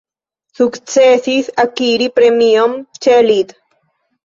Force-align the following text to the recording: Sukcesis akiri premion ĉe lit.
Sukcesis 0.59 1.51
akiri 1.65 2.09
premion 2.17 2.77
ĉe 3.03 3.21
lit. 3.31 3.57